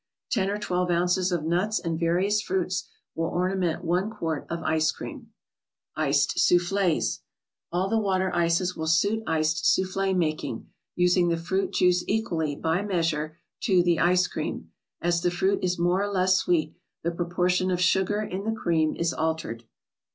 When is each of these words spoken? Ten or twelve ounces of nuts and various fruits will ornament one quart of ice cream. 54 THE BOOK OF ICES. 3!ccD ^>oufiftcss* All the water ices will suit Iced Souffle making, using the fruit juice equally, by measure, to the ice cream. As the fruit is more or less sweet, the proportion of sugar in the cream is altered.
Ten 0.31 0.49
or 0.49 0.57
twelve 0.57 0.89
ounces 0.89 1.31
of 1.31 1.43
nuts 1.43 1.77
and 1.79 1.99
various 1.99 2.41
fruits 2.41 2.89
will 3.13 3.27
ornament 3.27 3.83
one 3.83 4.09
quart 4.09 4.47
of 4.49 4.63
ice 4.63 4.91
cream. 4.91 5.31
54 5.95 5.95
THE 5.95 5.95
BOOK 5.95 5.95
OF 5.95 6.07
ICES. 6.07 6.33
3!ccD 6.33 6.57
^>oufiftcss* 6.57 7.19
All 7.71 7.87
the 7.87 7.99
water 7.99 8.33
ices 8.35 8.75
will 8.75 8.87
suit 8.87 9.21
Iced 9.27 9.71
Souffle 9.71 10.15
making, 10.15 10.65
using 10.95 11.27
the 11.27 11.37
fruit 11.37 11.71
juice 11.73 12.03
equally, 12.07 12.55
by 12.55 12.81
measure, 12.81 13.37
to 13.59 13.83
the 13.83 13.99
ice 13.99 14.25
cream. 14.25 14.71
As 15.03 15.21
the 15.21 15.29
fruit 15.29 15.63
is 15.63 15.77
more 15.77 16.01
or 16.01 16.09
less 16.11 16.35
sweet, 16.35 16.73
the 17.03 17.11
proportion 17.11 17.69
of 17.69 17.79
sugar 17.79 18.21
in 18.23 18.43
the 18.43 18.59
cream 18.59 18.95
is 18.95 19.13
altered. 19.13 19.65